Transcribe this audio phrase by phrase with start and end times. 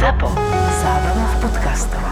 [0.00, 0.32] ZAPO.
[0.80, 2.04] Zábrná v podcastov.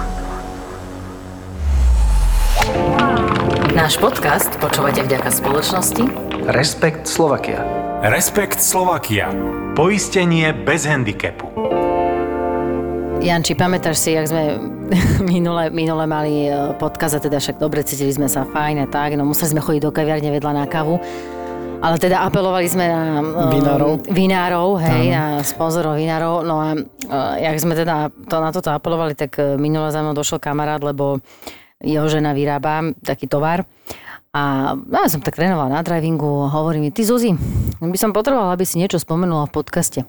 [3.72, 6.04] Náš podcast počúvate vďaka spoločnosti
[6.52, 7.64] Respekt Slovakia.
[8.04, 9.32] Respekt Slovakia.
[9.72, 11.48] Poistenie bez handicapu.
[13.24, 14.60] Janči, pamätáš si, jak sme
[15.32, 19.16] minule, minule mali e, podcast a teda však dobre cítili sme sa fajn a tak,
[19.16, 21.00] no museli sme chodiť do kaviarne vedľa na kavu.
[21.78, 23.92] Ale teda apelovali sme na um, Vinárov.
[24.10, 26.42] vinárov hej, na sponzorov vinárov.
[26.42, 30.10] No a uh, jak sme teda to, na toto apelovali, tak uh, minule za mnou
[30.10, 31.22] došiel kamarát, lebo
[31.78, 33.62] jeho žena vyrába taký tovar.
[34.34, 37.32] A ja som tak trénovala na drivingu, hovorí mi, ty Zuzi,
[37.78, 40.00] by som potrebovala, aby si niečo spomenula v podcaste.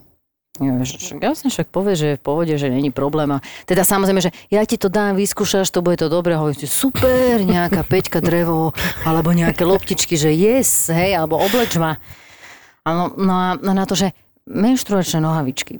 [0.57, 0.73] Ja,
[1.21, 3.29] jasne, však povie, že je v pohode, že není problém.
[3.31, 6.35] A teda samozrejme, že ja ti to dám, vyskúšaš, to bude to dobré.
[6.35, 8.75] Hovoríte, super, nejaká peťka drevo,
[9.07, 12.01] alebo nejaké loptičky, že yes, hej, alebo obleč ma.
[12.83, 14.11] A no, no a no na to, že
[14.49, 15.79] menštruačné nohavičky.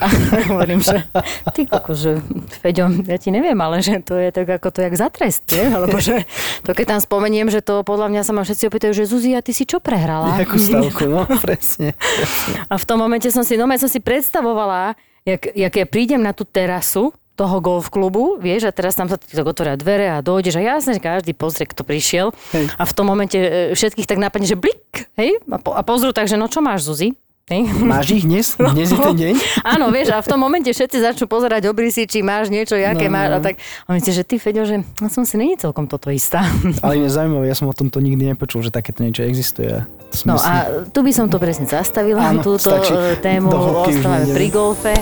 [0.00, 0.06] A
[0.50, 1.04] hovorím, že
[1.52, 2.24] ty koko, že
[2.64, 5.68] Feďo, ja ti neviem, ale že to je tak ako to jak za trest, nie?
[5.68, 6.24] Alebo že
[6.64, 9.44] to keď tam spomeniem, že to podľa mňa sa ma všetci opýtajú, že Zuzi, a
[9.44, 10.40] ty si čo prehrala?
[10.40, 11.92] Nejakú stavku, no, presne.
[12.66, 14.96] A v tom momente som si, no som si predstavovala,
[15.28, 19.16] jak, jak ja prídem na tú terasu toho golf klubu, vieš, a teraz tam sa
[19.16, 22.36] tak otvoria dvere a dojdeš a jasne, že každý pozrie, kto prišiel.
[22.52, 22.68] Hej.
[22.76, 26.12] A v tom momente e, všetkých tak napadne, že blik, hej, a, po, a pozrú
[26.12, 27.16] tak, že no čo máš, Zuzi?
[27.50, 28.54] Máš ich dnes?
[28.74, 29.34] Dnes je ten deň?
[29.74, 33.18] Áno, vieš, a v tom momente všetci začnú pozerať obrysy, či máš niečo, jaké No,
[33.18, 33.28] máš.
[33.28, 33.34] no.
[33.34, 36.46] A tak, a myslíte, že ty, Feďo, že ja som si není celkom toto istá.
[36.86, 39.82] Ale mne zaujímavé, ja som o tomto nikdy nepočul, že takéto niečo existuje.
[40.22, 40.50] No a
[40.86, 42.94] tu by som to presne zastavila, Áno, túto stačí.
[42.94, 43.50] e, tému,
[43.84, 44.94] ostávame pri golfe.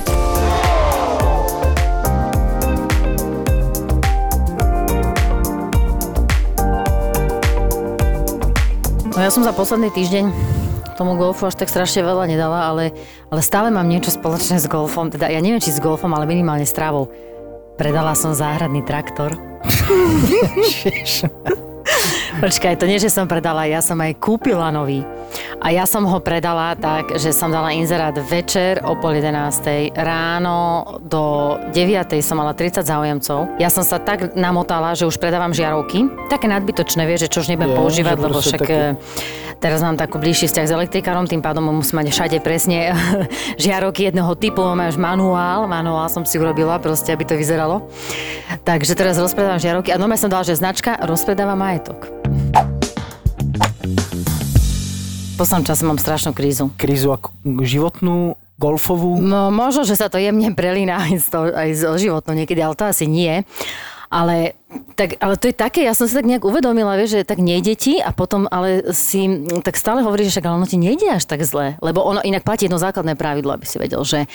[9.08, 10.57] No ja som za posledný týždeň
[10.98, 12.90] tomu golfu až tak strašne veľa nedala, ale,
[13.30, 15.14] ale stále mám niečo spoločné s golfom.
[15.14, 17.06] Teda ja neviem, či s golfom, ale minimálne s trávou.
[17.78, 19.38] Predala som záhradný traktor.
[22.38, 25.02] Počkaj, to nie, že som predala, ja som aj kúpila nový.
[25.58, 29.90] A ja som ho predala tak, že som dala inzerát večer o pol 11.
[29.98, 32.14] Ráno do 9.
[32.22, 33.58] som mala 30 záujemcov.
[33.58, 36.06] Ja som sa tak namotala, že už predávam žiarovky.
[36.30, 39.98] Také nadbytočné, vieš, že čo už nebudem Je, používať, lebo však také- e, teraz mám
[39.98, 42.94] takú bližší vzťah s elektrikárom, tým pádom musím mať všade presne
[43.58, 47.90] žiarovky jedného typu, máš manuál, manuál som si urobila proste, aby to vyzeralo.
[48.62, 52.27] Takže teraz rozpredávam žiarovky a normálne som dala, že značka rozpredáva majetok.
[55.38, 56.74] Poslednom čase mám strašnú krízu.
[56.74, 57.30] Krízu ako
[57.62, 59.22] životnú, golfovú.
[59.22, 62.74] No možno, že sa to jemne prelína aj, s to, aj so životnou niekedy, ale
[62.74, 63.46] to asi nie.
[64.10, 64.58] Ale,
[64.98, 67.76] tak, ale to je také, ja som si tak nejak uvedomila, vieš, že tak nejde
[67.76, 69.28] ti a potom ale si
[69.60, 71.78] tak stále hovoríš, že však ale ono ti nejde až tak zle.
[71.78, 74.26] Lebo ono inak platí jedno základné pravidlo, aby si vedel, že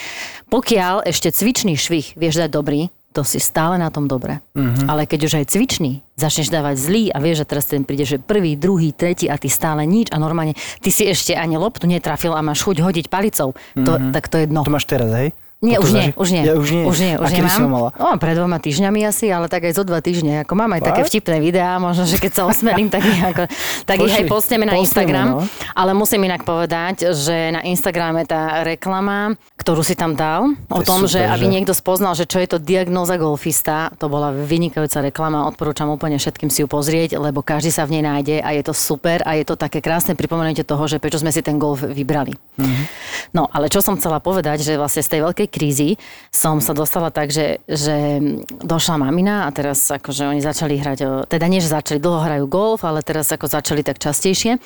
[0.53, 4.41] pokiaľ ešte cvičný švih vieš dať dobrý, to si stále na tom dobre.
[4.57, 4.89] Mm-hmm.
[4.89, 8.17] Ale keď už aj cvičný začneš dávať zlý a vieš, že teraz ten príde, že
[8.17, 12.33] prvý, druhý, tretí a ty stále nič a normálne ty si ešte ani loptu netrafil
[12.33, 14.11] a máš chuť hodiť palicou, to, mm-hmm.
[14.11, 14.65] tak to je dno.
[14.65, 15.37] To máš teraz, hej?
[15.63, 16.43] Nie, To už nie, už nie.
[16.43, 16.83] Ja, už nie.
[16.83, 17.55] Už nie, už a kedy nemám.
[17.55, 17.89] si ho mala?
[17.95, 20.43] O, pred dvoma týždňami asi, ale tak aj zo dva týždne.
[20.43, 21.15] Ako mám aj také Fakt?
[21.15, 23.47] vtipné videá, možno, že keď sa osmelím, tak, ako,
[23.87, 25.27] tak ich aj postneme na Postneme, Instagram.
[25.31, 25.47] no.
[25.71, 30.85] Ale musím inak povedať, že na Instagrame tá reklama, ktorú si tam dal, o je
[30.85, 31.51] tom, že super, aby že?
[31.55, 36.51] niekto spoznal, že čo je to diagnóza golfista, to bola vynikajúca reklama, odporúčam úplne všetkým
[36.51, 39.47] si ju pozrieť, lebo každý sa v nej nájde a je to super a je
[39.47, 42.35] to také krásne pripomenutie toho, že prečo sme si ten golf vybrali.
[42.59, 42.83] Mhm.
[43.31, 46.01] No, ale čo som chcela povedať, že vlastne z tej veľkej krízy
[46.33, 48.17] som sa dostala tak, že, že
[48.65, 52.81] došla mamina a teraz akože oni začali hrať, teda nie, že začali, dlho hrajú golf,
[52.81, 54.57] ale teraz ako začali tak častejšie.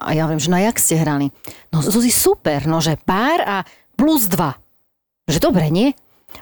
[0.00, 1.28] A ja hovorím, že no jak ste hrali?
[1.68, 3.56] No Zuzi, super, no že pár a
[4.00, 4.56] plus dva.
[5.28, 5.92] Že dobre, nie?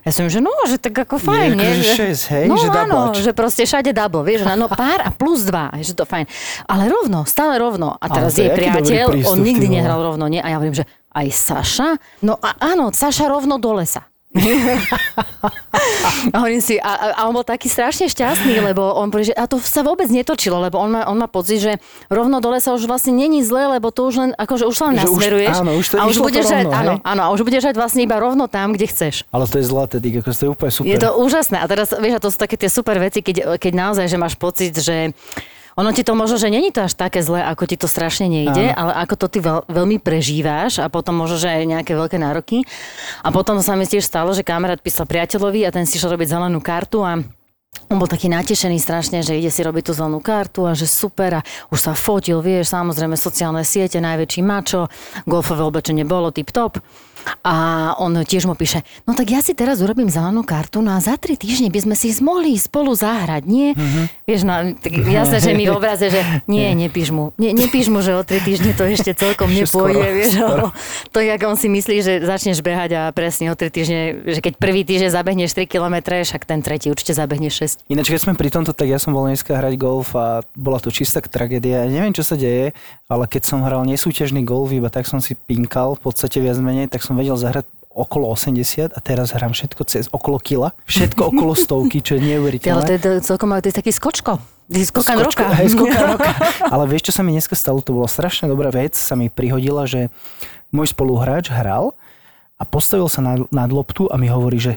[0.06, 1.64] Ja som, že no, že tak ako fajn, Nie, nie?
[1.68, 5.10] akože Že- šesť, hej, no, že áno, že proste všade double, vieš, no pár a
[5.12, 6.24] plus dva, že to fajn.
[6.64, 7.96] Ale rovno, stále rovno.
[7.98, 10.40] A teraz je priateľ, prístup, on nikdy nehral rovno, nie?
[10.40, 11.88] A ja hovorím, že aj Saša?
[12.24, 14.06] No a áno, Saša rovno do lesa.
[16.32, 19.48] a hovorím si, a, a, on bol taký strašne šťastný, lebo on povie, že a
[19.48, 21.72] to sa vôbec netočilo, lebo on má, on má pocit, že
[22.12, 25.00] rovno dole sa už vlastne není zle, lebo to už len, akože už sa len
[25.00, 25.54] Že už- nasmeruješ.
[25.64, 27.08] áno, už to a už budeš žať, rovno, áno, hej?
[27.08, 29.24] áno, a už budeš žať vlastne iba rovno tam, kde chceš.
[29.32, 30.88] Ale to je zlaté, ty, ako to je úplne super.
[30.92, 31.56] Je to úžasné.
[31.58, 34.36] A teraz, vieš, a to sú také tie super veci, keď, keď naozaj, že máš
[34.36, 35.16] pocit, že
[35.78, 38.74] ono ti to možno, že není to až také zlé, ako ti to strašne nejde,
[38.74, 38.90] Áno.
[38.90, 42.66] ale ako to ty veľ, veľmi prežíváš a potom možno, že aj nejaké veľké nároky.
[43.22, 46.34] A potom sa mi tiež stalo, že kamarát písal priateľovi a ten si šiel robiť
[46.34, 47.22] zelenú kartu a
[47.88, 51.40] on bol taký natešený strašne, že ide si robiť tú zelenú kartu a že super
[51.40, 54.90] a už sa fotil, vieš, samozrejme sociálne siete, najväčší mačo,
[55.24, 56.82] golfové oblečenie bolo tip top.
[57.42, 57.54] A
[57.98, 61.16] on tiež mu píše, no tak ja si teraz urobím zelenú kartu, no a za
[61.16, 63.72] tri týždne by sme si mohli spolu zahrať, nie?
[63.72, 64.04] Mm-hmm.
[64.26, 66.20] Vieš, no, tak jasné, že mi v obraze, že
[66.52, 67.32] nie, nepíš mu.
[67.40, 70.32] Ne, nepíš mu, že o tri týždne to ešte celkom nepôjde, Skoro, vieš.
[70.36, 70.56] skoro.
[70.58, 70.66] No,
[71.14, 74.60] to jak on si myslí, že začneš behať a presne o tri týždne, že keď
[74.60, 77.88] prvý týždeň zabehneš 3 km, však ten tretí určite zabehne 6.
[77.88, 80.92] Ináč, keď sme pri tomto, tak ja som bol dneska hrať golf a bola to
[80.92, 81.84] čistá tragédia.
[81.84, 82.76] Ja neviem, čo sa deje,
[83.08, 86.92] ale keď som hral nesúťažný golf, iba tak som si pinkal, v podstate viac menej,
[86.92, 90.76] tak som vedel zahrať okolo 80 a teraz hrám všetko cez okolo kila.
[90.86, 92.84] Všetko okolo stovky, čo je Ale neuveriteľné.
[93.00, 94.38] to je celkom, to je taký skočko.
[94.68, 95.44] Ty skokan roka.
[95.56, 96.30] Hej, skokan roka.
[96.68, 97.80] Ale vieš, čo sa mi dneska stalo?
[97.80, 98.94] To bola strašne dobrá vec.
[98.94, 100.12] Sa mi prihodila, že
[100.68, 101.96] môj spoluhráč hral
[102.60, 104.72] a postavil sa nad, nad loptu a mi hovorí, že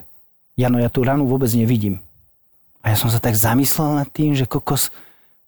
[0.56, 2.00] Jano, ja tú ranu vôbec nevidím.
[2.82, 4.90] A ja som sa tak zamyslel nad tým, že kokos,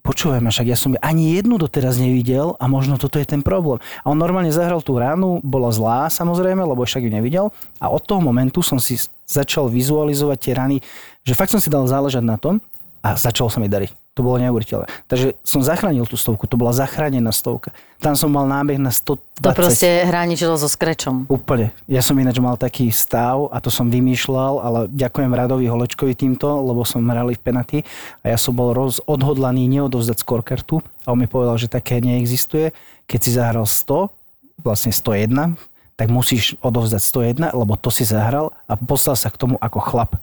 [0.04, 3.80] počúvaj ma, však ja som ani jednu doteraz nevidel a možno toto je ten problém.
[4.04, 7.46] A on normálne zahral tú ránu, bola zlá samozrejme, lebo však ju nevidel.
[7.80, 10.78] A od toho momentu som si začal vizualizovať tie rany,
[11.24, 12.60] že fakt som si dal záležať na tom
[13.04, 13.92] a začalo sa mi dariť.
[14.14, 14.88] To bolo neuveriteľné.
[15.10, 17.74] Takže som zachránil tú stovku, to bola zachránená stovka.
[17.98, 19.42] Tam som mal nábeh na 120.
[19.42, 21.26] To proste hraničilo so skrečom.
[21.28, 21.74] Úplne.
[21.90, 26.46] Ja som ináč mal taký stav a to som vymýšľal, ale ďakujem Radovi Holečkovi týmto,
[26.46, 27.78] lebo som hrali v penaty
[28.22, 32.72] a ja som bol roz, odhodlaný neodovzdať skorkartu a on mi povedal, že také neexistuje.
[33.10, 34.14] Keď si zahral 100,
[34.62, 35.58] vlastne 101,
[35.98, 37.02] tak musíš odovzdať
[37.50, 40.22] 101, lebo to si zahral a poslal sa k tomu ako chlap.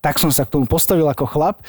[0.00, 1.60] Tak som sa k tomu postavil ako chlap.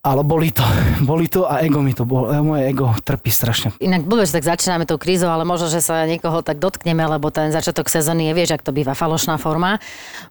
[0.00, 0.64] Ale boli to,
[1.10, 3.76] boli to a ego mi to bolo, moje ego trpí strašne.
[3.84, 7.28] Inak bude, že tak začíname tou krízou, ale možno, že sa niekoho tak dotkneme, lebo
[7.28, 9.76] ten začiatok sezóny je, vieš, ak to býva falošná forma.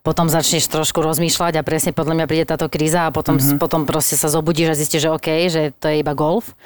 [0.01, 3.61] Potom začneš trošku rozmýšľať a presne podľa mňa príde táto kríza a potom, mm-hmm.
[3.61, 6.57] potom proste sa zobudíš a zistíš, že OK, že to je iba golf.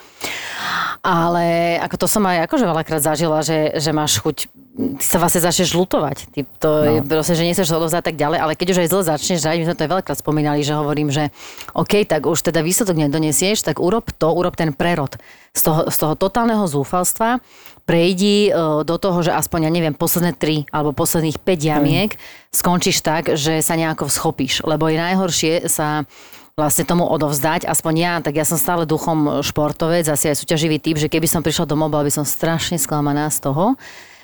[1.04, 5.46] Ale ako to som aj akože veľakrát zažila, že, že máš chuť, ty sa vlastne
[5.46, 6.34] začneš lutovať.
[6.34, 6.90] Ty, to no.
[6.90, 9.66] je proste, že nechceš odovzdať tak ďalej, ale keď už aj zle začneš hrať, my
[9.70, 11.30] sme to aj veľakrát spomínali, že hovorím, že
[11.78, 15.14] OK, tak už teda výsledok nedonesieš, tak urob to, urob ten prerod.
[15.54, 17.38] Z toho, z toho totálneho zúfalstva
[17.86, 22.12] prejdi e, do toho, že aspoň, ja neviem, posledné 3 alebo posledných 5 jamiek
[22.50, 24.66] skončíš tak, že sa nejako schopíš.
[24.66, 26.10] Lebo je najhoršie sa
[26.54, 31.02] vlastne tomu odovzdať, aspoň ja, tak ja som stále duchom športovec, asi aj súťaživý typ,
[31.02, 33.74] že keby som prišla domov, bola by som strašne sklamaná z toho,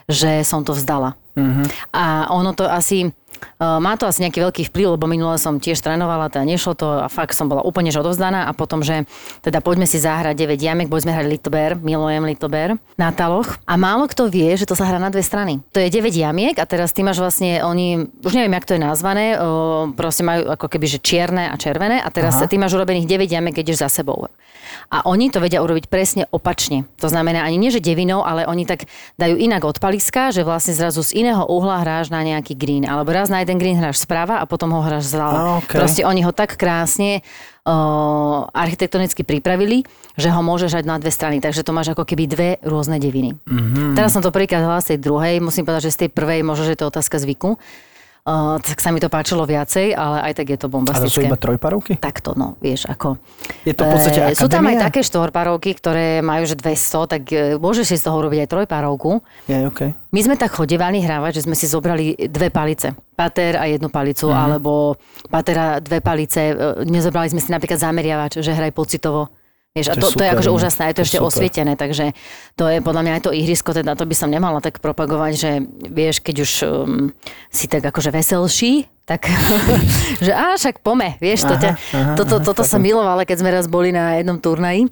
[0.10, 1.14] že som to vzdala.
[1.38, 1.94] Mm-hmm.
[1.94, 3.14] A ono to asi,
[3.60, 7.08] má to asi nejaký veľký vplyv, lebo minule som tiež trénovala, teda nešlo to a
[7.12, 9.04] fakt som bola úplne že odovzdaná a potom, že
[9.44, 13.76] teda poďme si zahrať 9 jamek, boli sme hrať Littlbear, milujem Littlbear na taloch a
[13.76, 15.60] málo kto vie, že to sa hrá na dve strany.
[15.76, 18.82] To je 9 jamiek a teraz ty máš vlastne, oni, už neviem, jak to je
[18.82, 22.48] nazvané, uh, proste majú ako keby, že čierne a červené a teraz Aha.
[22.48, 24.30] ty máš urobených 9 jamiek, keď ideš za sebou.
[24.90, 26.86] A oni to vedia urobiť presne opačne.
[27.02, 30.74] To znamená ani nie, že devinou, ale oni tak dajú inak od paliska, že vlastne
[30.74, 32.86] zrazu z iného uhla hráš na nejaký green.
[32.86, 35.62] Alebo raz na jeden green hráš správa a potom ho hráš zľava.
[35.64, 35.78] Okej.
[35.78, 37.22] Proste oni ho tak krásne
[37.66, 39.86] uh, architektonicky pripravili,
[40.18, 41.38] že ho môžeš hrať na dve strany.
[41.40, 43.38] Takže to máš ako keby dve rôzne deviny.
[43.46, 43.94] Mm-hmm.
[43.94, 45.34] Teraz som to prvýkrát hľadala z tej druhej.
[45.40, 47.56] Musím povedať, že z tej prvej možno, že to je otázka zvyku.
[48.30, 50.76] Uh, tak sa mi to páčilo viacej, ale aj tak je to A to sú
[50.76, 51.26] bombastické.
[51.26, 51.98] iba trojparovky?
[51.98, 53.18] Takto, no, vieš, ako...
[53.66, 54.86] Je to v podstate Eh, Sú tam aj akadémia?
[54.86, 56.70] také štvorpárovky, ktoré majú že 200,
[57.08, 59.26] tak eh, môžeš si z toho urobiť aj trojpárovku.
[59.44, 59.82] Je, OK.
[60.08, 62.94] My sme tak chodevali hrávať, že sme si zobrali dve palice.
[63.12, 64.32] Pater a jednu palicu, Mhm.
[64.32, 64.44] mm.
[64.44, 64.72] alebo
[65.26, 66.54] pater a dve palice.
[66.84, 69.34] Nezobrali sme si napríklad zameriavač, že hraj pocitovo.
[69.78, 70.56] Vieš, a To je to, to, je super, akože no.
[70.58, 71.30] úžasné, aj to, To ešte super.
[71.30, 72.06] osvietené, takže
[72.58, 75.52] to je podľa mňa aj to ihrisko, teda to by som nemala tak propagovať, že
[75.94, 77.14] vieš, keď už um,
[77.54, 79.30] si tak akože veselší, tak
[80.26, 83.50] že á, však pome, vieš, to ťa, aha, toto, aha, toto som milovala, keď sme
[83.54, 84.90] raz boli na jednom turnaji.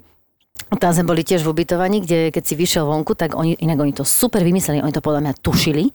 [0.78, 3.94] Tam sme boli tiež v ubytovaní, kde keď si vyšiel vonku, tak oni, inak oni
[3.94, 5.94] to super vymysleli, oni to podľa mňa tušili.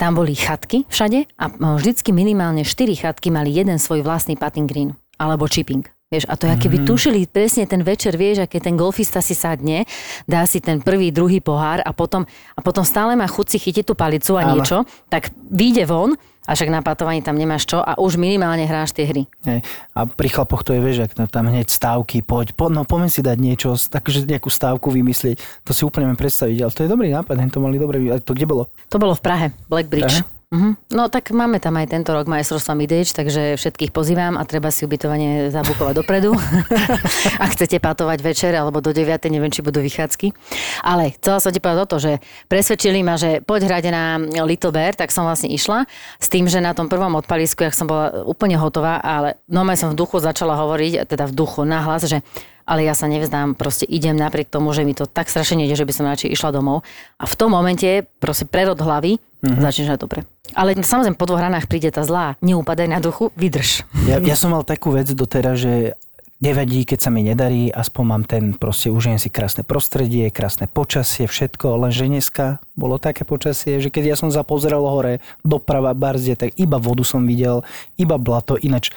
[0.00, 1.44] Tam boli chatky všade a
[1.76, 5.84] vždycky minimálne 4 chatky mali jeden svoj vlastný putting green alebo chipping.
[6.10, 9.86] Vieš, a to je, keby tušili presne ten večer, vieš, aké ten golfista si sadne,
[10.26, 13.86] dá si ten prvý, druhý pohár a potom, a potom stále má chuť si chytiť
[13.86, 14.58] tú palicu a Áno.
[14.58, 16.18] niečo, tak vyjde von,
[16.50, 19.30] a však na patovaní tam nemáš čo a už minimálne hráš tie hry.
[19.46, 19.62] Hej.
[19.94, 23.22] A pri chlapoch to je, vieš, ak tam hneď stávky, poď, po, no poďme si
[23.22, 27.14] dať niečo, takže nejakú stávku vymyslieť, to si úplne viem predstaviť, ale to je dobrý
[27.14, 28.66] nápad, to mali dobre, to kde bolo?
[28.90, 30.26] To bolo v Prahe, Black Bridge.
[30.26, 30.39] Prahe?
[30.50, 30.74] Uh-huh.
[30.90, 34.82] No tak máme tam aj tento rok majstrovstva Midage, takže všetkých pozývam a treba si
[34.82, 36.34] ubytovanie zabukovať dopredu.
[37.44, 40.34] Ak chcete patovať večer alebo do 9, neviem, či budú vychádzky.
[40.82, 42.12] Ale chcela som ti povedať o to, že
[42.50, 45.86] presvedčili ma, že poď hrať na Little Bear, tak som vlastne išla
[46.18, 49.94] s tým, že na tom prvom odpalisku, jak som bola úplne hotová, ale normálne som
[49.94, 52.26] v duchu začala hovoriť, teda v duchu nahlas, že
[52.66, 55.86] ale ja sa nevzdám, proste idem napriek tomu, že mi to tak strašne nejde, že
[55.86, 56.86] by som radšej išla domov.
[57.18, 59.62] A v tom momente proste prerod hlavy, Mm-hmm.
[59.64, 60.20] Začneš aj dobre.
[60.52, 62.36] Ale samozrejme, po dvoch ranách príde tá zlá.
[62.44, 63.88] Neupadaj na duchu, vydrž.
[64.04, 65.96] Ja, ja som mal takú vec doteraz, že
[66.40, 71.28] nevadí, keď sa mi nedarí, aspoň mám ten, proste užijem si krásne prostredie, krásne počasie,
[71.28, 76.56] všetko, lenže dneska bolo také počasie, že keď ja som zapozeral hore, doprava, barzie, tak
[76.56, 77.60] iba vodu som videl,
[78.00, 78.88] iba blato, ináč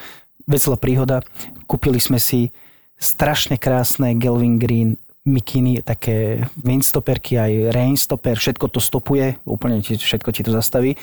[0.48, 1.24] veselá príhoda,
[1.68, 2.56] kúpili sme si
[2.96, 10.30] strašne krásne Gelvin Green mikiny, také windstopperky, aj rainstopper, všetko to stopuje, úplne ti, všetko
[10.36, 11.00] ti to zastaví.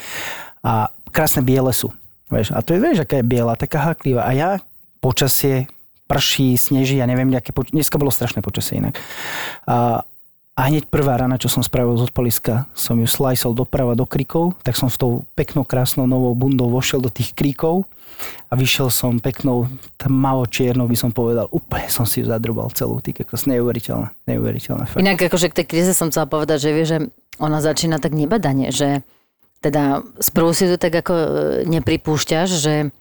[0.61, 1.89] A krásne biele sú.
[2.29, 4.29] Vieš, a to je, vieš, aká je biela, taká háklivá.
[4.29, 4.51] A ja
[5.01, 5.67] počasie,
[6.05, 9.01] prší, sneží, ja neviem, nejaké poč- dneska bolo strašné počasie inak.
[9.65, 10.05] A,
[10.61, 14.61] a hneď prvá rana, čo som spravil z odpaliska, som ju slajsol doprava do kríkov,
[14.61, 17.89] tak som s tou peknou, krásnou novou bundou vošiel do tých kríkov
[18.53, 23.01] a vyšiel som peknou, tmavo čiernou by som povedal, úplne som si ju zadrubal celú,
[23.01, 24.85] ty ako neuveriteľné, neuveriteľné.
[24.85, 25.01] Fakt.
[25.01, 26.99] Inak akože k tej kríze som chcela povedať, že vie, že
[27.41, 29.01] ona začína tak nebadanie, že
[29.65, 31.27] teda sprvu si to tak ako e,
[31.73, 32.93] nepripúšťaš, že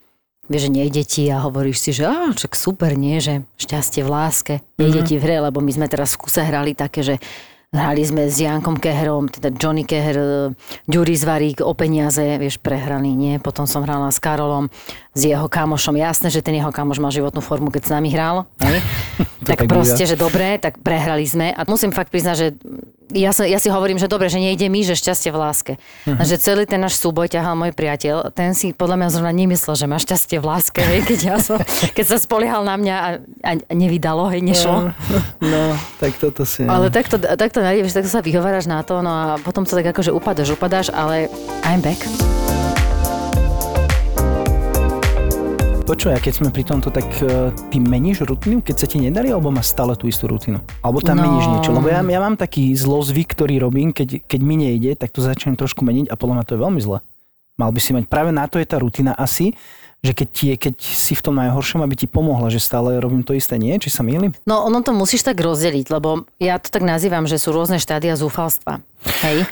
[0.48, 4.08] vieš, že nejde ti a hovoríš si, že á, čak super, nie, že šťastie v
[4.08, 5.08] láske, nejde mm-hmm.
[5.08, 7.14] ti v hre, lebo my sme teraz v kuse hrali také, že
[7.70, 10.50] Hrali sme s Jankom Keherom, teda Johnny Keher,
[10.90, 13.38] Ďuri Zvarík o peniaze, vieš, prehrali, nie.
[13.38, 14.74] Potom som hrala s Karolom,
[15.10, 15.98] s jeho kamošom.
[15.98, 18.46] Jasné, že ten jeho kamoš má životnú formu, keď s nami hral.
[18.62, 18.78] Hej?
[19.48, 21.50] tak, tak proste, že dobre, tak prehrali sme.
[21.50, 22.46] A musím fakt priznať, že
[23.10, 25.72] ja, som, ja si hovorím, že dobre, že nejde mi, že šťastie v láske.
[26.06, 26.22] Uh-huh.
[26.22, 29.86] Že celý ten náš súboj ťahal môj priateľ, ten si podľa mňa zrovna nemyslel, že
[29.90, 31.58] má šťastie v láske, hej, keď, ja som,
[31.96, 33.08] keď sa spoliehal na mňa a,
[33.42, 34.94] a nevydalo, hej, nešlo.
[34.94, 35.62] No, no
[35.98, 36.62] tak toto si...
[36.62, 40.14] Ale takto, takto, takto, takto sa vyhováraš na to, no a potom to tak akože
[40.14, 41.26] upadáš, upadáš, ale
[41.66, 41.98] I'm back.
[45.90, 49.34] Počuj, a keď sme pri tomto, tak uh, ty meníš rutinu, keď sa ti nedarí,
[49.34, 50.62] alebo máš stále tú istú rutinu?
[50.86, 51.26] Alebo tam no.
[51.26, 51.74] meníš niečo?
[51.74, 55.58] Lebo ja, ja mám taký zlozvyk, ktorý robím, keď, keď mi nejde, tak to začnem
[55.58, 57.02] trošku meniť a podľa mňa to je veľmi zle.
[57.58, 59.58] Mal by si mať, práve na to je tá rutina asi,
[60.00, 63.20] že keď, ti je, keď si v tom najhoršom, aby ti pomohla, že stále robím
[63.20, 63.76] to isté, nie?
[63.76, 64.32] Či sa mýlim?
[64.48, 68.16] No ono to musíš tak rozdeliť, lebo ja to tak nazývam, že sú rôzne štádia
[68.16, 68.80] zúfalstva.
[69.20, 69.44] Hej.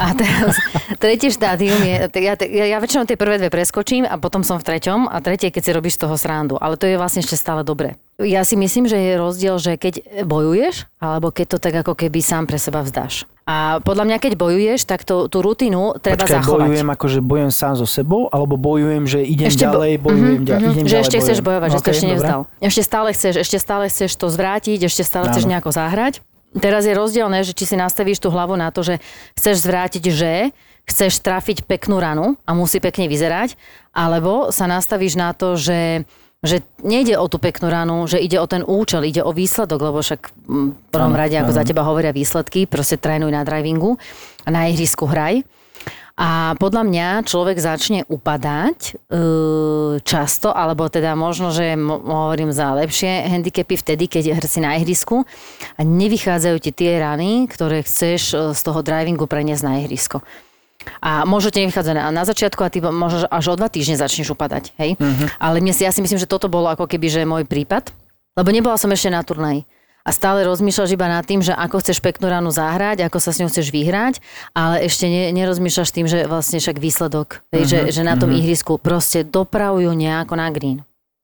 [0.00, 0.56] A teraz
[1.02, 4.72] tretie štádium je, ja, ja, ja väčšinou tie prvé dve preskočím a potom som v
[4.72, 6.56] treťom a tretie, keď si robíš z toho srandu.
[6.56, 8.00] Ale to je vlastne ešte stále dobre.
[8.20, 12.20] Ja si myslím, že je rozdiel, že keď bojuješ, alebo keď to tak ako keby
[12.20, 13.24] sám pre seba vzdáš.
[13.48, 16.68] A podľa mňa, keď bojuješ, tak to, tú rutinu treba Počkaj, zachovať.
[16.70, 20.46] bojujem ako, že bojujem sám so sebou, alebo bojujem, že idem ešte ďalej, bojujem, mm-hmm,
[20.46, 21.24] ďalej, idem že ďalej, ešte bojujem.
[21.26, 22.14] chceš bojovať, okay, že to ešte dobre.
[22.14, 22.40] nevzdal.
[22.62, 25.32] Ešte stále chceš, ešte stále chceš to zvrátiť, ešte stále Áno.
[25.34, 26.14] chceš nejako zahrať.
[26.50, 29.02] Teraz je rozdielne, že či si nastavíš tú hlavu na to, že
[29.34, 30.32] chceš zvrátiť, že
[30.86, 33.54] chceš trafiť peknú ranu a musí pekne vyzerať,
[33.94, 36.02] alebo sa nastavíš na to, že
[36.40, 40.00] že nejde o tú peknú ranu, že ide o ten účel, ide o výsledok, lebo
[40.00, 44.00] však mm, v prvom rade, ako za teba hovoria výsledky, proste trénuj na drivingu
[44.44, 45.44] a na ihrisku hraj.
[46.20, 48.92] A podľa mňa človek začne upadať e,
[50.04, 55.24] často, alebo teda možno, že hovorím za lepšie handicapy vtedy, keď si na ihrisku
[55.76, 60.20] a nevychádzajú ti tie rany, ktoré chceš e, z toho drivingu preniesť na ihrisko.
[60.98, 64.34] A možno ti nevychádza na, na začiatku a ty možno až o dva týždne začneš
[64.34, 64.98] upadať, hej?
[64.98, 65.26] Uh-huh.
[65.38, 67.94] Ale mne ja si myslím, že toto bolo ako keby, že môj prípad,
[68.34, 69.64] lebo nebola som ešte na turnaji.
[70.00, 73.38] A stále rozmýšľaš iba nad tým, že ako chceš peknú ranu zahrať, ako sa s
[73.44, 74.24] ňou chceš vyhrať,
[74.56, 77.68] ale ešte ne, nerozmýšľaš tým, že vlastne však výsledok, uh-huh.
[77.68, 78.40] že, že na tom uh-huh.
[78.40, 80.80] ihrisku proste dopravujú nejako na green.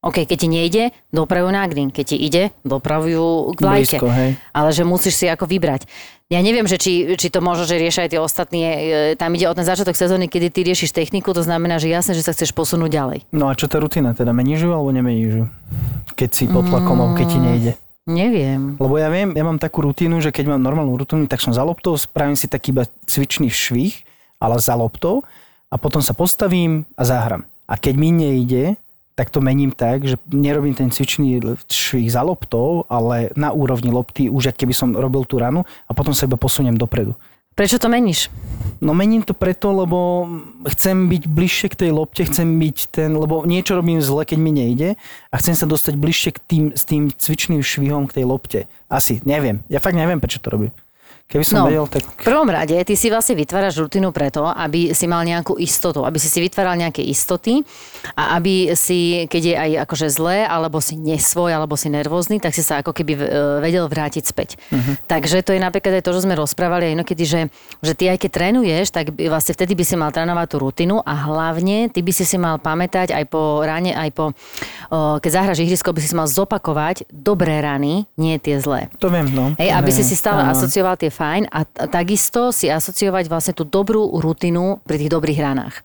[0.06, 1.90] OK, keď ti nejde, dopravujú na green.
[1.90, 3.98] Keď ti ide, dopravujú k vlajke.
[3.98, 4.30] Blízko, hej.
[4.54, 5.90] Ale že musíš si ako vybrať.
[6.26, 8.60] Ja neviem, že či, či to možno, že riešia aj tie ostatní.
[8.62, 8.74] e,
[9.14, 12.26] Tam ide o ten začiatok sezóny, kedy ty riešiš techniku, to znamená, že jasné, že
[12.26, 13.18] sa chceš posunúť ďalej.
[13.30, 14.10] No a čo tá rutina?
[14.10, 15.44] Teda meníš ju alebo nemeníš ju?
[16.18, 17.72] Keď si pod tlakom, alebo keď ti nejde.
[18.06, 18.78] Neviem.
[18.78, 21.66] Lebo ja viem, ja mám takú rutínu, že keď mám normálnu rutinu, tak som za
[21.66, 23.94] loptou, spravím si taký iba cvičný švih,
[24.38, 25.26] ale za loptou
[25.70, 27.42] a potom sa postavím a zahram.
[27.66, 28.78] A keď mi nejde,
[29.16, 31.40] tak to mením tak, že nerobím ten cvičný
[31.72, 35.96] švih za loptou, ale na úrovni lopty, už ak keby som robil tú ranu a
[35.96, 37.16] potom sa iba posuniem dopredu.
[37.56, 38.28] Prečo to meníš?
[38.84, 40.28] No mením to preto, lebo
[40.68, 44.52] chcem byť bližšie k tej lopte, chcem byť ten, lebo niečo robím zle, keď mi
[44.52, 45.00] nejde
[45.32, 48.60] a chcem sa dostať bližšie k tým, s tým cvičným švihom k tej lopte.
[48.92, 49.64] Asi, neviem.
[49.72, 50.76] Ja fakt neviem, prečo to robím.
[51.26, 52.06] Keby som No, vedel, tak...
[52.06, 56.22] V prvom rade, ty si vlastne vytváraš rutinu preto, aby si mal nejakú istotu, aby
[56.22, 57.66] si si vytváral nejaké istoty
[58.14, 62.54] a aby si, keď je aj akože zlé, alebo si nesvoj, alebo si nervózny, tak
[62.54, 63.20] si sa ako keby e,
[63.58, 64.54] vedel vrátiť späť.
[64.70, 64.94] Uh-huh.
[65.10, 67.40] Takže to je napríklad aj to, že sme rozprávali aj inokedy, že,
[67.82, 71.02] že ty aj keď trénuješ, tak by- vlastne vtedy by si mal trénovať tú rutinu
[71.02, 74.30] a hlavne ty by si si mal pamätať aj po ráne, aj po
[74.94, 78.86] keď zahraš ihrisko, by si si mal zopakovať dobré rany, nie tie zlé.
[79.02, 79.58] To viem, no.
[79.58, 84.20] Hej, aby si si stále asocioval tie fajn a takisto si asociovať vlastne tú dobrú
[84.20, 85.80] rutinu pri tých dobrých ranách.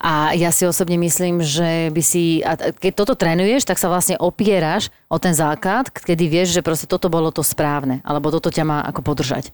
[0.00, 4.16] A ja si osobne myslím, že by si, a keď toto trénuješ, tak sa vlastne
[4.16, 8.64] opieraš o ten základ, kedy vieš, že proste toto bolo to správne, alebo toto ťa
[8.64, 9.52] má ako podržať.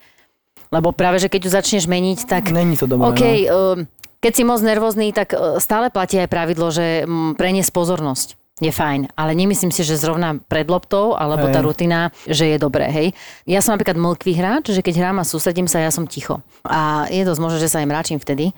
[0.69, 2.53] Lebo práve, že keď ju začneš meniť, tak...
[2.53, 3.89] Není to dobré, OK, um,
[4.21, 8.73] keď si moc nervózny, tak uh, stále platí aj pravidlo, že mm, preniesť pozornosť je
[8.75, 11.67] fajn, ale nemyslím si, že zrovna pred loptou, alebo tá Hej.
[11.67, 13.09] rutina, že je dobré, hej.
[13.47, 16.43] Ja som napríklad mlkvý hráč, že keď hrám a sústredím sa, ja som ticho.
[16.67, 18.51] A je dosť možné, že sa aj mračím vtedy.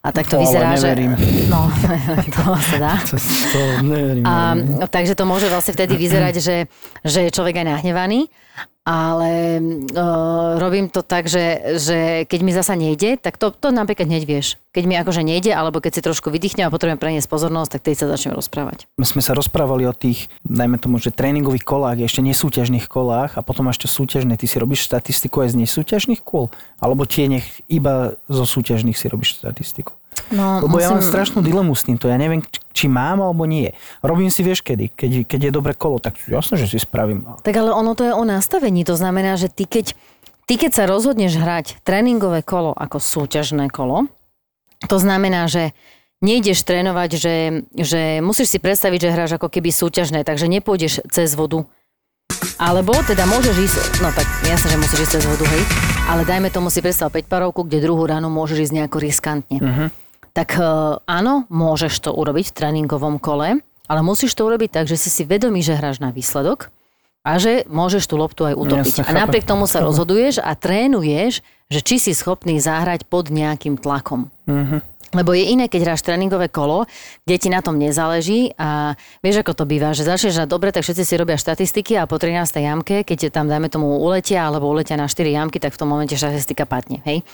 [0.00, 1.12] A tak to Ale vyzerá, neverím.
[1.12, 1.52] že...
[1.52, 1.68] No,
[2.36, 2.94] to sa dá.
[3.04, 4.24] To, to neverím.
[4.24, 4.88] A, neverím.
[4.88, 6.56] takže to môže vlastne vtedy vyzerať, že,
[7.04, 8.32] že je človek aj nahnevaný,
[8.90, 9.62] ale
[9.94, 14.26] uh, robím to tak, že, že keď mi zasa nejde, tak to, to napríklad hneď
[14.26, 14.58] vieš.
[14.74, 18.02] Keď mi akože nejde, alebo keď si trošku vydýchnem a potrebujem preniesť pozornosť, tak tej
[18.02, 18.90] sa začnem rozprávať.
[18.98, 23.46] My sme sa rozprávali o tých, dajme tomu, že tréningových kolách, ešte nesúťažných kolách a
[23.46, 24.34] potom ešte súťažné.
[24.34, 26.50] Ty si robíš štatistiku aj z nesúťažných kôl?
[26.82, 29.99] Alebo tie nech iba zo súťažných si robíš štatistiku?
[30.30, 32.06] No, Lebo ja mám strašnú dilemu s týmto.
[32.06, 33.74] Ja neviem, či- mám alebo nie.
[33.98, 34.94] Robím si, vieš kedy.
[34.94, 37.26] Keď, keď je dobré kolo, tak jasné, že si spravím.
[37.42, 38.86] Tak ale ono to je o nastavení.
[38.86, 39.98] To znamená, že ty keď,
[40.46, 44.06] ty keď sa rozhodneš hrať tréningové kolo ako súťažné kolo,
[44.86, 45.74] to znamená, že
[46.22, 47.34] nejdeš trénovať, že,
[47.74, 51.66] že musíš si predstaviť, že hráš ako keby súťažné, takže nepôjdeš cez vodu.
[52.60, 55.62] Alebo teda môžeš ísť, no tak jasne, že musíš ísť cez vodu, hej,
[56.06, 59.58] ale dajme tomu si predstav 5 parovku, kde druhú ránu môžeš ísť nejako riskantne.
[59.58, 59.88] Uh-huh.
[60.30, 60.62] Tak e,
[61.04, 63.58] áno, môžeš to urobiť v tréningovom kole,
[63.90, 66.70] ale musíš to urobiť tak, že si si vedomý, že hráš na výsledok
[67.26, 68.94] a že môžeš tú loptu aj utopiť.
[69.02, 73.28] Jasne, a napriek chápem, tomu sa rozhoduješ a trénuješ, že či si schopný zahrať pod
[73.28, 74.32] nejakým tlakom.
[75.10, 76.86] Lebo je iné, keď hráš tréningové kolo,
[77.26, 80.86] kde ti na tom nezáleží a vieš, ako to býva, že začneš hrať dobre, tak
[80.86, 82.46] všetci si robia štatistiky a po 13.
[82.62, 86.14] jamke, keď tam dajme tomu uletia alebo uletia na 4 jamky, tak v tom momente
[86.14, 87.02] štatistika padne.
[87.02, 87.26] Hej?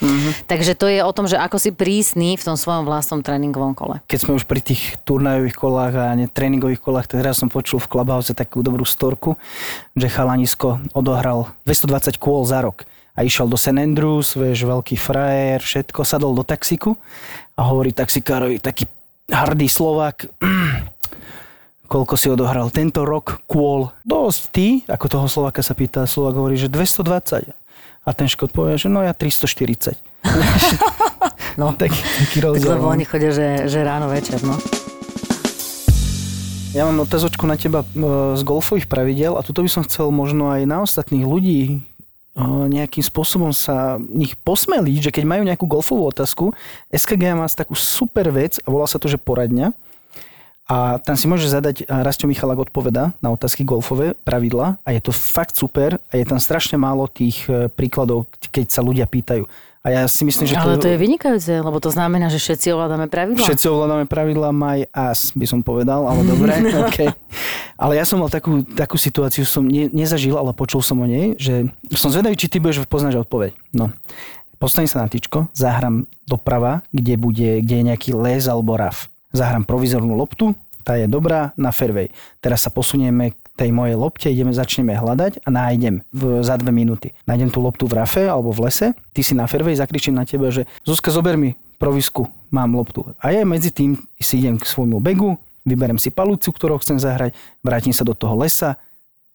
[0.49, 4.01] Takže to je o tom, že ako si prísny v tom svojom vlastnom tréningovom kole.
[4.09, 7.89] Keď sme už pri tých turnajových kolách a ne, tréningových kolách, teraz som počul v
[7.93, 9.37] Clubhouse takú dobrú storku,
[9.93, 13.73] že chalanisko odohral 220 kôl za rok a išiel do St.
[13.73, 16.93] Andrews, vieš, veľký frajer, všetko, sadol do taxiku
[17.57, 18.85] a hovorí taxikárovi, taký
[19.25, 20.29] hrdý Slovák,
[21.91, 23.89] koľko si odohral tento rok kôl.
[24.05, 27.49] Dosť ty, ako toho Slováka sa pýta, Slovák hovorí, že 220.
[28.07, 29.97] A ten Škot povie, že no ja 340.
[31.57, 32.77] No, Tak, taký tak rozdiel.
[32.77, 32.93] lebo no.
[32.93, 34.53] oni chodia, že, že ráno večer, no.
[36.77, 37.87] Ja mám otázočku na teba e,
[38.37, 41.81] z golfových pravidel a tuto by som chcel možno aj na ostatných ľudí
[42.45, 46.53] nejakým spôsobom sa nich posmeliť, že keď majú nejakú golfovú otázku,
[46.93, 49.73] SKG má takú super vec a volá sa to, že poradňa.
[50.67, 55.15] A tam si môžeš zadať, Rastio Michalak odpoveda na otázky golfové pravidla a je to
[55.15, 59.47] fakt super a je tam strašne málo tých e, príkladov, keď sa ľudia pýtajú.
[59.87, 63.07] A ja si myslím, že Ale to je vynikajúce, lebo to znamená, že všetci ovládame
[63.07, 63.39] pravidla.
[63.39, 67.07] Všetci ovládame pravidla, my as, by som povedal, ale dobre, okay.
[67.79, 71.39] Ale ja som mal takú, takú situáciu, som ne, nezažil, ale počul som o nej,
[71.39, 73.55] že som zvedavý, či ty budeš poznať odpoveď.
[73.71, 73.95] No.
[74.59, 79.07] Postavím sa na tyčko, zahrám doprava, kde, bude, kde je nejaký les alebo raf.
[79.31, 80.51] Zahrám provizornú loptu,
[80.87, 82.07] tá je dobrá, na fairway.
[82.39, 86.71] Teraz sa posunieme k tej mojej lopte, ideme, začneme hľadať a nájdem v, za dve
[86.71, 87.11] minúty.
[87.27, 90.47] Nájdem tú loptu v rafe alebo v lese, ty si na fairway, zakričím na teba,
[90.47, 93.11] že Zuzka, zober mi provisku, mám loptu.
[93.19, 95.35] A ja medzi tým si idem k svojmu begu,
[95.67, 98.79] vyberem si palúciu, ktorou chcem zahrať, vrátim sa do toho lesa,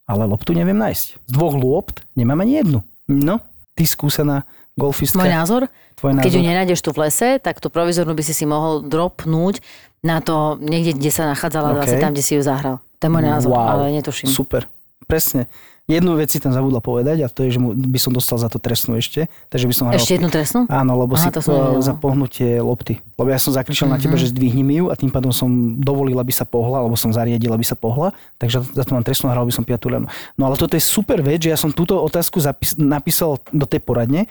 [0.08, 1.06] ale loptu neviem nájsť.
[1.28, 2.80] Z dvoch lopt nemám ani jednu.
[3.04, 3.44] No,
[3.76, 5.20] ty skúsená golfistka.
[5.20, 5.62] Môj názor?
[6.00, 6.48] Tvoj Keď ju názor?
[6.48, 9.60] nenájdeš tu v lese, tak tú provizornú by si si mohol dropnúť
[10.02, 11.86] na to niekde, kde sa nachádzala, OK.
[11.86, 12.02] okay.
[12.02, 12.82] tam, kde si ju zahral.
[12.98, 14.26] To je môj názor, Wow, ale netuším.
[14.28, 14.66] Super,
[15.06, 15.46] presne.
[15.90, 18.46] Jednu vec si tam zabudla povedať a to je, že mu, by som dostal za
[18.46, 19.26] to trestnú ešte.
[19.50, 19.98] Takže by som hral...
[19.98, 20.70] Ešte jednu trestnú?
[20.70, 21.82] Áno, lebo Aha, si to po, nevedela.
[21.82, 23.02] za pohnutie lopty.
[23.18, 23.94] Lebo ja som zakričal mm-hmm.
[23.94, 24.04] na Mhm.
[24.06, 27.10] teba, že zdvihni mi ju a tým pádom som dovolil, aby sa pohla, alebo som
[27.10, 28.14] zariadil, aby sa pohla.
[28.38, 29.90] Takže za to mám trestnú hral by som piatú.
[30.38, 33.82] No ale toto je super vec, že ja som túto otázku zapis- napísal do tej
[33.82, 34.30] poradne.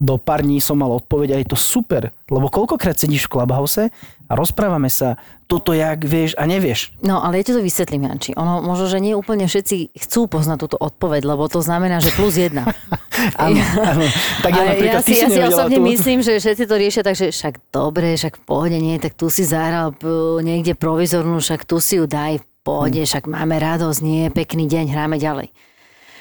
[0.00, 2.08] Do pár dní som mal odpoveď a je to super.
[2.26, 3.92] Lebo koľkokrát sedíš v Clubhouse
[4.24, 6.96] a rozprávame sa toto jak vieš a nevieš.
[7.00, 8.32] No, ale ja ti to vysvetlím, Janči.
[8.32, 12.32] Ono možno, že nie úplne všetci chcú poznať túto odpoveď, lebo to znamená, že plus
[12.34, 12.64] jedna.
[13.36, 14.06] Áno, áno.
[14.40, 17.28] Tak ja, ja si, ja si osobne tú- myslím, že všetci to riešia tak, že
[17.28, 19.92] však dobre, však v pohode nie, tak tu si zahral
[20.40, 23.04] niekde provizornú, však tu si ju daj pohode, Hm.
[23.04, 25.52] však máme radosť, nie, pekný deň, hráme ďalej.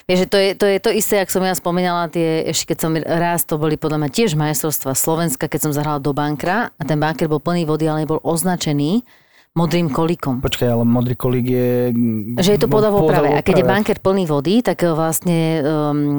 [0.09, 2.91] Vieš, to je, to je to isté, ako som ja spomínala, tie, ešte keď som
[2.97, 6.97] raz, to boli podľa mňa tiež majstrovstva Slovenska, keď som zahrala do bankra a ten
[6.97, 9.05] banker bol plný vody, ale nebol označený,
[9.53, 10.41] modrým kolíkom.
[10.41, 11.69] Počkaj, ale modrý kolík je...
[12.41, 13.37] Že je to poda v oprave.
[13.37, 16.17] A keď je banker plný vody, tak e, vlastne um,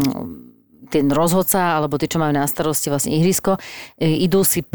[0.91, 3.57] ten rozhodca, alebo tí, čo majú na starosti vlastne ihrisko,
[3.95, 4.67] e, idú si e,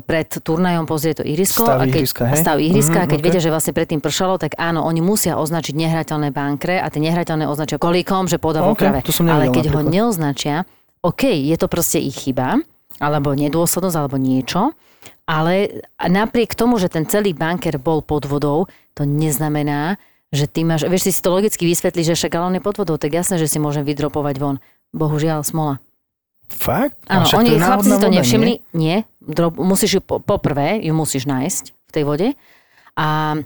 [0.00, 1.62] pred turnajom pozrieť to ihrisko.
[1.62, 2.36] Stav a keď, ihriska, hej?
[2.36, 3.24] Stav ihriska, Mhm, a keď ok.
[3.24, 7.46] vedia, že vlastne predtým pršalo, tak áno, oni musia označiť nehrateľné bankre a tie nehrateľné
[7.46, 8.98] označia kolíkom, že poda v Ok, oprave.
[9.00, 9.94] to som nevedel Ale keď ho napríklad.
[9.94, 10.56] neoznačia,
[11.00, 12.58] OK, je to proste ich chyba,
[12.98, 14.74] alebo nedôslednosť, alebo niečo,
[15.24, 19.96] ale napriek tomu, že ten celý banker bol pod vodou, to neznamená,
[20.28, 22.94] že ty máš, vieš, si to logicky vysvetlí, že však ale on je pod vodou,
[22.94, 24.56] tak jasné, že si môžem vydropovať von.
[24.90, 25.78] Bohužiaľ, smola.
[26.50, 26.98] Fakt?
[27.06, 28.52] Áno, oni, chlapci si to voda, nevšimli.
[28.74, 28.74] nie?
[28.74, 32.28] Nie, drop, musíš ju, po, poprvé ju musíš nájsť v tej vode.
[32.98, 33.38] A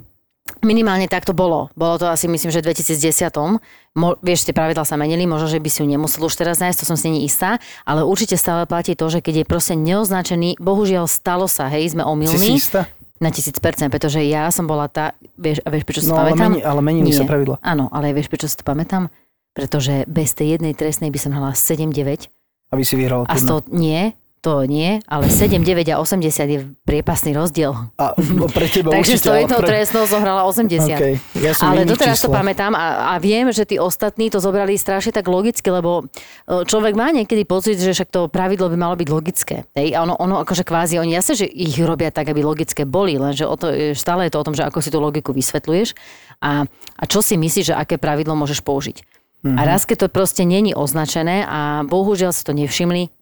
[0.60, 1.68] minimálne tak to bolo.
[1.74, 3.60] Bolo to asi, myslím, že v 2010.
[3.94, 6.80] Mo, vieš, tie pravidlá sa menili, možno, že by si ju nemusel už teraz nájsť,
[6.80, 10.56] to som si nie istá, ale určite stále platí to, že keď je proste neoznačený,
[10.56, 12.48] bohužiaľ stalo sa, hej, sme Si si omylní.
[12.56, 12.82] istá?
[13.20, 16.34] Na tisíc percent, pretože ja som bola tá, vieš, a vieš, prečo si No ale,
[16.34, 16.50] pamätám?
[16.50, 17.20] meni, ale menili Nie.
[17.20, 17.56] sa pravidla.
[17.62, 19.06] Áno, ale vieš, prečo si to pamätám?
[19.54, 22.26] Pretože bez tej jednej trestnej by som hrala 7-9
[22.74, 24.12] Aby si vyhral a z toho nie,
[24.44, 26.20] to nie, ale 7, 9 a 80
[26.52, 27.72] je priepasný rozdiel.
[27.96, 29.24] A no, pre teba Takže určite.
[29.24, 29.68] s tou jednou pre...
[29.72, 30.84] trestnou zohrala 80.
[30.84, 31.16] Okay.
[31.40, 35.16] Ja som Ale doteraz to pamätám a, a viem, že tí ostatní to zobrali strašne
[35.16, 36.04] tak logicky, lebo
[36.44, 39.64] e, človek má niekedy pocit, že však to pravidlo by malo byť logické.
[39.72, 39.96] Hej?
[39.96, 43.48] A ono, ono akože kvázi, oni jasne, že ich robia tak, aby logické boli, lenže
[43.48, 45.96] o to, e, stále je to o tom, že ako si tú logiku vysvetľuješ
[46.44, 46.68] a,
[47.00, 49.13] a čo si myslíš, že aké pravidlo môžeš použiť.
[49.44, 49.56] Mhm.
[49.60, 53.12] A raz, keď to proste není označené a bohužiaľ si to nevšimli,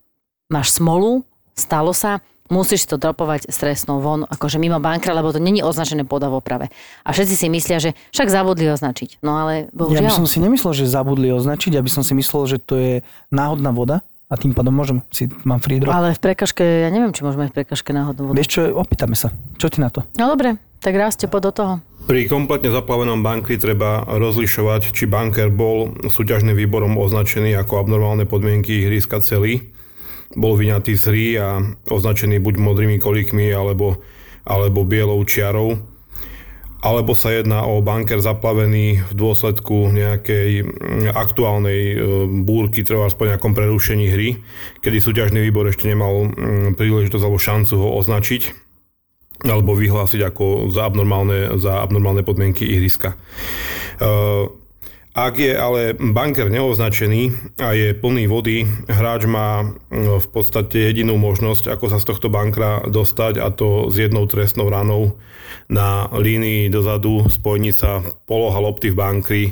[0.49, 1.27] máš smolu,
[1.59, 6.29] stalo sa, musíš to dropovať stresnou von, akože mimo bankra, lebo to není označené poda
[6.29, 6.67] v oprave.
[7.03, 9.25] A všetci si myslia, že však zabudli označiť.
[9.25, 10.05] No ale Ja bohužiaľ.
[10.05, 12.93] by som si nemyslel, že zabudli označiť, ja by som si myslel, že to je
[13.33, 15.97] náhodná voda a tým pádom môžem si, mám free drop.
[15.97, 18.37] Ale v prekažke, ja neviem, či môžeme v prekažke náhodnú vodu.
[18.37, 19.33] Vieš čo, opýtame sa.
[19.57, 20.05] Čo ty na to?
[20.21, 21.73] No dobre, tak rásте pod do toho.
[22.13, 28.85] Pri kompletne zaplavenom bankri treba rozlišovať, či banker bol súťažným výborom označený ako abnormálne podmienky
[28.85, 29.73] ihriska celý,
[30.37, 34.05] bol vyňatý z hry a označený buď modrými kolíkmi alebo,
[34.45, 35.81] alebo bielou čiarou,
[36.85, 41.97] alebo sa jedná o banker zaplavený v dôsledku nejakej mm, aktuálnej e,
[42.45, 44.37] búrky, treba aspoň nejakom prerušení hry,
[44.85, 48.62] kedy súťažný výbor ešte nemal mm, príležitosť alebo šancu ho označiť
[49.43, 53.19] alebo vyhlásiť ako za abnormálne, za abnormálne podmienky ihriska.
[53.99, 54.51] Uh,
[55.13, 61.21] ak je ale banker neoznačený a je plný vody, hráč má mm, v podstate jedinú
[61.21, 65.21] možnosť, ako sa z tohto bankra dostať a to s jednou trestnou ranou
[65.69, 69.45] na línii dozadu spojnica poloha lopty v bankri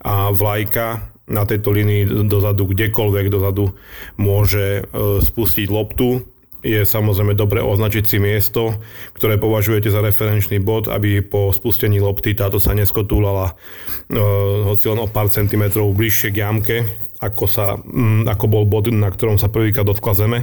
[0.00, 3.68] a vlajka na tejto línii dozadu, kdekoľvek dozadu
[4.16, 4.82] môže e,
[5.20, 6.24] spustiť loptu
[6.62, 8.78] je samozrejme dobre označiť si miesto,
[9.18, 13.52] ktoré považujete za referenčný bod, aby po spustení lopty táto sa neskotúlala
[14.08, 14.18] e,
[14.66, 16.76] hoci len o pár centimetrov bližšie k jamke,
[17.18, 20.40] ako, sa, mm, ako bol bod, na ktorom sa prvýkrát dotkla zeme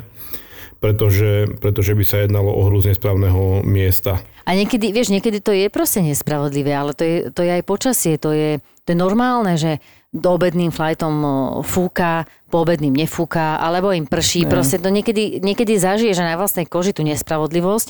[0.79, 4.23] pretože, pretože by sa jednalo o hru z nesprávneho miesta.
[4.47, 8.15] A niekedy, vieš, niekedy to je proste nespravodlivé, ale to je, to je aj počasie,
[8.15, 11.13] to je, to je normálne, že do obedným flightom
[11.61, 14.49] fúka, po obedným nefúka, alebo im prší, Ne.
[14.49, 17.87] proste to niekedy, niekedy zažiješ na vlastnej koži tú nespravodlivosť,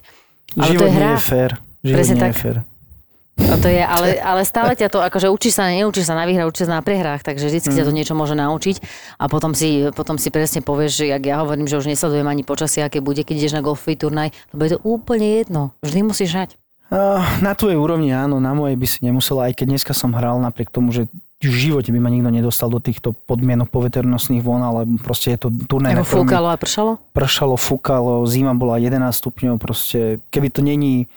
[0.59, 1.07] ale Život to je hra.
[1.07, 1.51] nie je fér.
[1.79, 2.31] Život Presne nie tak.
[2.31, 2.57] je fér.
[3.39, 6.51] A to je, ale, ale stále ťa to, akože učíš sa, neučíš sa na výhrách,
[6.51, 8.83] učíš sa na prehrách, takže vždycky ťa to niečo môže naučiť
[9.15, 12.43] a potom si, potom si presne povieš, že jak ja hovorím, že už nesledujem ani
[12.43, 16.35] počasie, aké bude, keď ideš na golfový turnaj, lebo je to úplne jedno, vždy musíš
[16.35, 16.59] hrať.
[16.91, 20.35] Uh, na tvojej úrovni áno, na mojej by si nemusela, aj keď dneska som hral
[20.43, 21.07] napriek tomu, že
[21.47, 25.49] v živote by ma nikto nedostal do týchto podmienok poveternostných von, ale proste je to
[26.03, 26.91] Ako ktorom fúkalo a pršalo?
[27.15, 31.07] pršalo, fúkalo, zima bola 11 stupňov, proste keby to není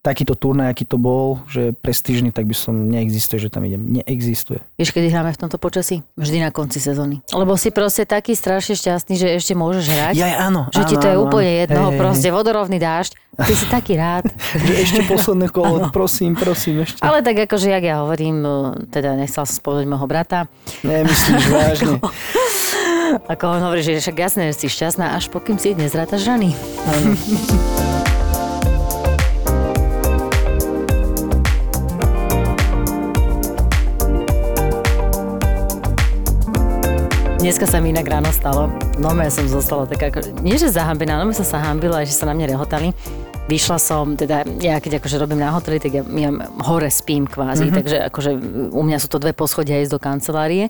[0.00, 4.00] takýto turnaj, aký to bol, že prestížny, tak by som neexistuje, že tam idem.
[4.00, 4.64] Neexistuje.
[4.80, 6.00] Vieš, kedy hráme v tomto počasí?
[6.16, 7.20] Vždy na konci sezóny.
[7.36, 10.14] Lebo si proste taký strašne šťastný, že ešte môžeš hrať.
[10.16, 11.60] Ja, áno, že ti áno, to je áno, úplne áno.
[11.60, 13.12] jedno, hej, proste vodorovný dážď.
[13.40, 14.28] Ty si taký rád.
[14.68, 17.00] Že ešte posledné kolo, prosím, prosím, ešte.
[17.00, 18.44] Ale tak akože, jak ja hovorím,
[18.92, 20.44] teda nechcel som spovedať môjho brata,
[20.84, 21.96] Nemyslíš vážne.
[23.32, 26.52] ako on hovorí, že však jasné, že si šťastná, až pokým si nezrátaš rany.
[37.40, 38.68] Dneska sa mi inak ráno stalo.
[39.00, 42.28] No ja som zostala taká, ako, nie že zahambená, no sa sa hambila, že sa
[42.28, 42.92] na mňa rehotali.
[43.48, 47.72] Vyšla som, teda ja keď akože robím na hoteli, tak ja, ja hore spím kvázi,
[47.72, 47.78] mm-hmm.
[47.80, 48.30] takže akože
[48.76, 50.68] u mňa sú to dve poschodia ísť do kancelárie.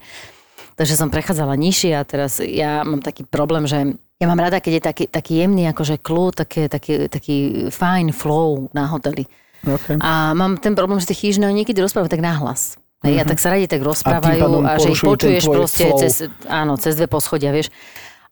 [0.78, 4.72] Takže som prechádzala nižšie a teraz ja mám taký problém, že ja mám rada, keď
[4.78, 7.36] je taký, taký jemný akože kľud, taký, taký, taký
[7.74, 9.26] fine flow na hoteli.
[9.66, 9.98] Okay.
[9.98, 12.78] A mám ten problém, že tie oni niekedy rozprávajú tak nahlas.
[13.00, 16.00] Hej, a tak sa radi tak rozprávajú pádom a, že ich počuješ proste flow.
[16.04, 16.12] cez,
[16.44, 17.72] áno, cez dve poschodia, vieš.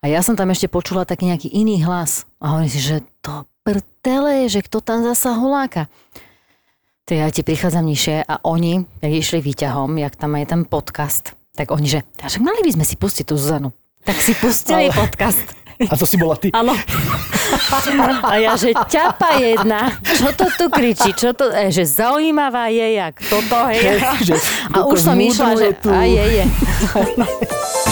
[0.04, 2.28] A ja som tam ešte počula taký nejaký iný hlas.
[2.38, 5.88] A hovorím si, že to prtele, že kto tam zasa holáka.
[7.08, 11.32] To ja ti prichádzam nižšie a oni, jak išli výťahom, jak tam je ten podcast,
[11.56, 13.72] tak oni, že, "A však mali by sme si pustiť tú Zuzanu.
[14.04, 15.40] Tak si pustili podcast.
[15.86, 16.50] A to si bola ty.
[16.50, 16.74] Áno.
[18.26, 22.98] A ja, že ťapa jedna, čo to tu kričí, čo to, e, že zaujímavá je,
[22.98, 24.02] jak toto, hej.
[24.26, 24.34] Že
[24.74, 25.88] A už som išla, že tu.
[25.94, 26.44] a je, je.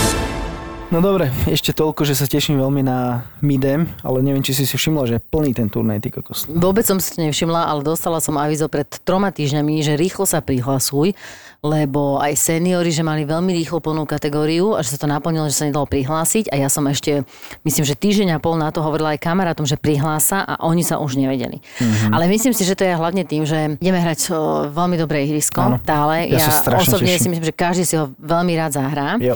[0.86, 4.78] No dobre, ešte toľko, že sa teším veľmi na Midem, ale neviem, či si si
[4.78, 6.46] všimla, že plný ten turnaj, ty kokos.
[6.46, 10.38] Vôbec som si to nevšimla, ale dostala som avizo pred troma týždňami, že rýchlo sa
[10.38, 11.18] prihlasuj,
[11.66, 15.58] lebo aj seniori, že mali veľmi rýchlo plnú kategóriu a že sa to naplnilo, že
[15.58, 17.26] sa nedalo prihlásiť a ja som ešte,
[17.66, 21.02] myslím, že týždeň a pol na to hovorila aj kamarátom, že prihlása a oni sa
[21.02, 21.58] už nevedeli.
[21.58, 21.82] Mhm.
[21.82, 22.12] Mm-hmm.
[22.14, 24.30] Ale myslím si, že to je hlavne tým, že ideme hrať
[24.70, 25.76] veľmi dobré ihrisko, Áno.
[25.82, 26.30] tále.
[26.30, 27.22] Ja strašne osobne teším.
[27.26, 29.18] si myslím, že každý si ho veľmi rád zahrá.
[29.18, 29.34] Jo.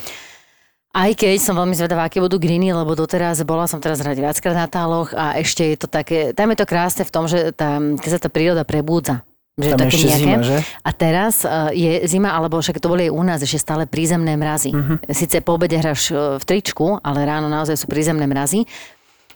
[0.90, 4.59] Aj keď som veľmi zvedavá, aké budú greeny, lebo doteraz bola som teraz hrať viackrát
[4.59, 7.79] na táloch a ešte je to také, tam je to krásne v tom, že tá,
[7.79, 9.22] keď sa tá príroda prebúdza.
[9.61, 10.24] Že Tam je ešte nejaké.
[10.24, 10.59] zima, že?
[10.81, 14.33] A teraz uh, je zima, alebo však to boli aj u nás, ešte stále prízemné
[14.35, 14.72] mrazy.
[14.72, 14.96] Uh-huh.
[15.12, 18.64] Sice po obede hráš uh, v tričku, ale ráno naozaj sú prízemné mrazy.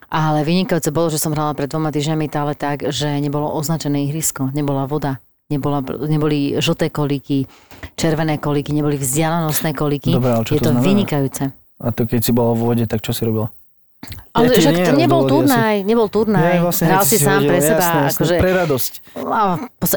[0.08, 4.48] Ale vynikajúce bolo, že som hrala pred dvoma týždňami tále tak, že nebolo označené ihrisko,
[4.54, 5.20] nebola voda.
[5.52, 7.44] Nebola, neboli žlté kolíky,
[8.00, 10.16] červené kolíky, neboli vzdialenostné kolíky.
[10.16, 10.88] Dobre, ale čo je to to znamená?
[10.88, 11.42] vynikajúce.
[11.84, 13.52] A to keď si bola v vode, tak čo si robila?
[14.32, 16.58] Ale Ja však to nebol turnaj, nebol turnaj.
[16.58, 17.84] Ja, vlastne, Hral hneď si sám vedela, pre seba.
[17.84, 18.92] Jasné, akože, pre radosť.
[19.20, 19.40] a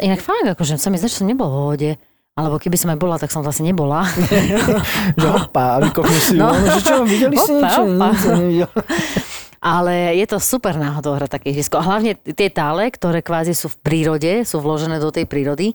[0.04, 1.96] inak fakt, akože sa mi zdá, že som nebola vo vode.
[2.38, 4.06] Alebo keby som aj bola, tak som vlastne nebola.
[5.18, 6.54] Že hopa, a vykopneš si No.
[6.54, 6.70] no.
[6.70, 7.82] že čo, videli ste niečo?
[7.82, 8.08] hopa.
[8.38, 8.68] Nič.
[9.58, 11.82] Ale je to super náhodou hrať také ihrisko.
[11.82, 15.74] A hlavne tie tále, ktoré kvázi sú v prírode, sú vložené do tej prírody.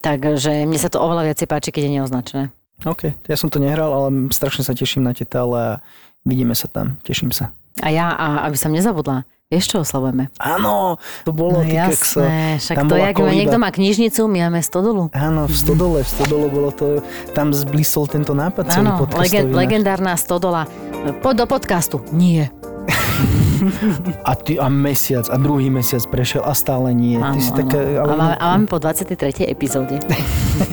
[0.00, 2.44] Takže mne sa to oveľa viacej páči, keď je neoznačené.
[2.82, 5.72] OK, ja som to nehral, ale strašne sa teším na tie tále a
[6.24, 7.52] vidíme sa tam, teším sa.
[7.84, 10.32] A ja, a aby som nezabudla, vieš čo oslavujeme?
[10.40, 13.36] Áno, to bolo, No jasné, však Tam to bola je, ak kolíba.
[13.36, 15.12] niekto má knižnicu, my máme stodolu.
[15.12, 19.28] Áno, v Stodole, v Stodole bolo to, tam zblísol tento nápad celý Áno, náš.
[19.52, 20.64] legendárna stodola.
[21.20, 22.00] Poď do podcastu.
[22.10, 22.48] Nie.
[24.24, 27.20] A, ty, a mesiac, a druhý mesiac prešiel a stále nie.
[27.20, 27.58] Áno, ty si áno.
[27.64, 28.12] taká, a, ale...
[28.16, 29.46] máme, a máme po 23.
[29.48, 30.00] epizóde.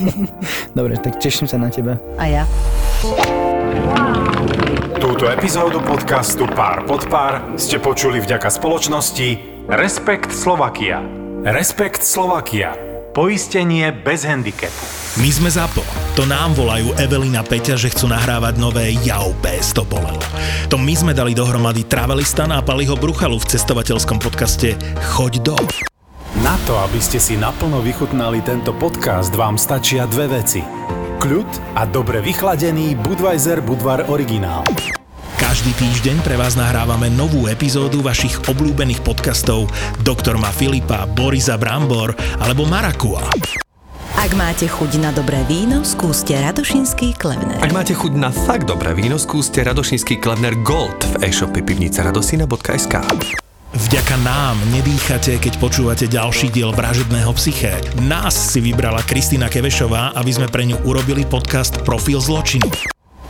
[0.78, 2.00] Dobre, tak teším sa na teba.
[2.16, 2.44] A ja.
[4.98, 9.28] Túto epizódu podcastu Pár pod pár ste počuli vďaka spoločnosti
[9.70, 10.98] Respekt Slovakia.
[11.46, 12.87] Respekt Slovakia.
[13.18, 14.78] Poistenie bez handicapu.
[15.18, 15.82] My sme ZAPO.
[16.14, 20.22] To nám volajú Evelina Peťa, že chcú nahrávať nové Jau PS to bolelo.
[20.70, 24.78] To my sme dali dohromady Travelistan a Paliho Bruchalu v cestovateľskom podcaste
[25.18, 25.58] Choď do.
[26.46, 30.62] Na to, aby ste si naplno vychutnali tento podcast, vám stačia dve veci.
[31.18, 34.62] Kľud a dobre vychladený Budweiser Budvar originál.
[35.58, 39.66] Každý týždeň pre vás nahrávame novú epizódu vašich obľúbených podcastov
[40.06, 43.26] Doktor má Filipa, Borisa Brambor alebo Marakua.
[44.14, 47.58] Ak máte chuť na dobré víno, skúste Radošinský Klevner.
[47.58, 52.94] Ak máte chuť na fakt dobré víno, skúste Radošinský Klevner Gold v e-shope pivnica radosina.sk.
[53.74, 57.82] Vďaka nám nedýchate, keď počúvate ďalší diel Vražedného psyché.
[58.06, 62.94] Nás si vybrala Kristýna Kevešová, aby sme pre ňu urobili podcast Profil zločinu.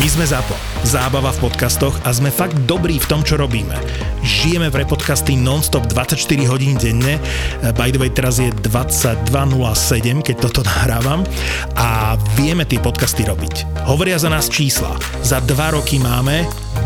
[0.00, 0.56] My sme ZAPO.
[0.88, 3.76] Zábava v podcastoch a sme fakt dobrí v tom, čo robíme.
[4.24, 6.16] Žijeme v repodcasty non-stop 24
[6.48, 7.20] hodín denne.
[7.76, 11.28] By the way, teraz je 22.07, keď toto nahrávam.
[11.76, 13.84] A vieme tie podcasty robiť.
[13.84, 14.96] Hovoria za nás čísla.
[15.20, 16.48] Za dva roky máme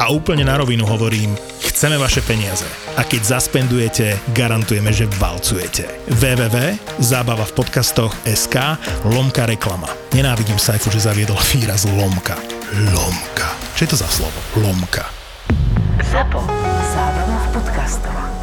[0.00, 2.64] A úplne na rovinu hovorím, chceme vaše peniaze.
[2.96, 6.08] A keď zaspendujete, garantujeme, že valcujete.
[6.08, 8.80] www.zábava v podcastoch SK
[9.12, 9.92] lomka reklama.
[10.16, 12.40] Nenávidím Saifu, že zaviedol výraz lomka.
[12.96, 13.52] Lomka.
[13.76, 14.40] Čo je to za slovo?
[14.56, 15.04] Lomka.
[16.00, 16.48] ZAPO.
[16.96, 18.39] Zábrná v podcastovách.